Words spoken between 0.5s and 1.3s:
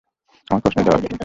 প্রশ্নের জবাব দিন।